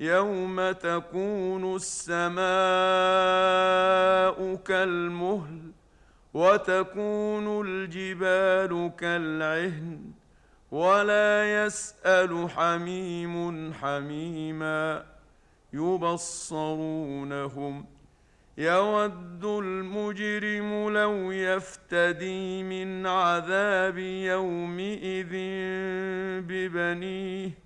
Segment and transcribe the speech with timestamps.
[0.00, 2.36] يوم تكون السماء
[4.54, 5.72] كالمهل
[6.34, 10.00] وتكون الجبال كالعهن
[10.70, 15.04] ولا يسال حميم حميما
[15.72, 17.16] يبصرونهم
[18.58, 25.32] يود المجرم لو يفتدي من عذاب يومئذ
[26.48, 27.65] ببنيه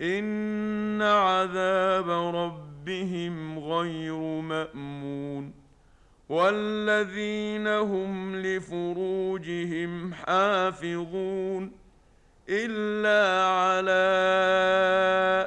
[0.00, 5.52] ان عذاب ربهم غير مامون
[6.28, 11.72] والذين هم لفروجهم حافظون
[12.48, 14.06] الا على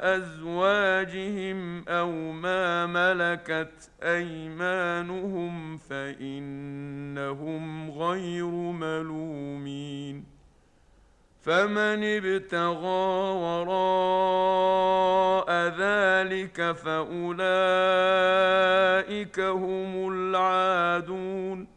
[0.04, 7.22] ازواجهم أو ما ملكت ايمانهم فانهم
[7.92, 10.39] غير ملومين
[11.42, 13.10] فمن ابتغى
[13.44, 14.70] وراء
[15.80, 17.40] ذلك فأولئك
[19.40, 21.68] هم العادون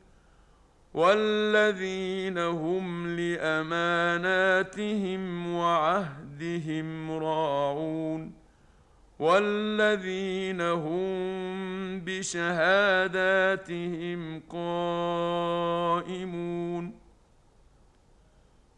[0.95, 4.62] والذين هم لأماناتهم
[5.55, 8.33] وعهدهم راعون
[9.19, 13.41] والذين هم بشهاداتهم
[14.51, 16.22] قائمون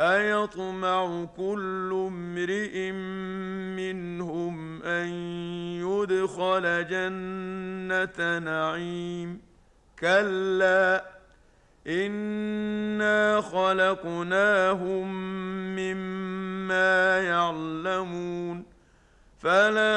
[0.00, 2.90] أيطمع كل امرئ
[3.76, 5.08] منهم أن
[5.80, 9.40] يدخل جنة نعيم.
[9.98, 11.04] كلا
[11.86, 15.14] إنا خلقناهم
[15.76, 18.64] مما يعلمون.
[19.38, 19.90] فلا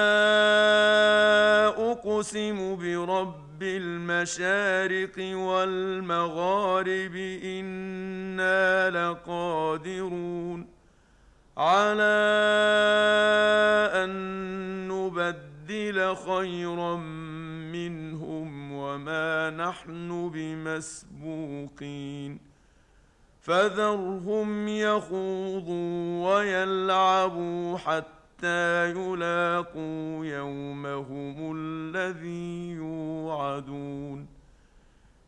[1.91, 7.15] أقسم برب بالمشارق والمغارب
[8.33, 10.67] إنا لقادرون
[11.57, 12.13] على
[13.93, 14.11] أن
[14.87, 16.95] نبدل خيرا
[17.71, 22.39] منهم وما نحن بمسبوقين
[23.41, 34.42] فذرهم يخوضوا ويلعبوا حتى يلاقوا يومهم الذي يوعدون